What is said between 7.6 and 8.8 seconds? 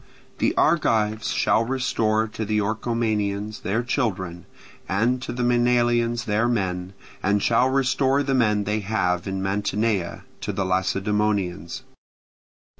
restore the men they